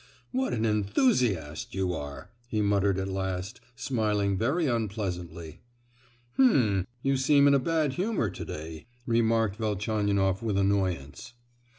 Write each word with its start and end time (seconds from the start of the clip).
"What 0.31 0.51
an 0.53 0.65
enthusiast 0.65 1.75
you 1.75 1.93
are!" 1.93 2.31
he 2.47 2.59
muttered 2.59 2.97
at 2.97 3.07
last, 3.07 3.61
smiling 3.75 4.35
very 4.35 4.65
unpleasantly. 4.65 5.59
"Hum, 6.37 6.87
you 7.03 7.15
seem 7.17 7.47
in 7.47 7.53
a 7.53 7.59
bad 7.59 7.93
humour 7.93 8.31
to 8.31 8.43
day!" 8.43 8.87
remarked 9.05 9.57
Velchaninoff 9.57 10.41
with 10.41 10.57
annoyance. 10.57 11.33